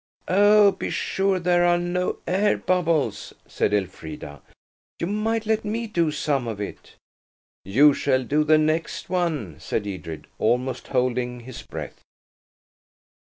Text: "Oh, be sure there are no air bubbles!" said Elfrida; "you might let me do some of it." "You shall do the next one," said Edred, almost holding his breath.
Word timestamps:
"Oh, 0.27 0.71
be 0.71 0.89
sure 0.89 1.37
there 1.39 1.63
are 1.63 1.77
no 1.77 2.17
air 2.25 2.57
bubbles!" 2.57 3.33
said 3.47 3.71
Elfrida; 3.71 4.41
"you 4.99 5.05
might 5.05 5.45
let 5.45 5.63
me 5.63 5.85
do 5.85 6.09
some 6.09 6.47
of 6.47 6.59
it." 6.59 6.95
"You 7.65 7.93
shall 7.93 8.23
do 8.23 8.43
the 8.43 8.57
next 8.57 9.11
one," 9.11 9.57
said 9.59 9.85
Edred, 9.85 10.25
almost 10.39 10.87
holding 10.87 11.41
his 11.41 11.61
breath. 11.61 12.01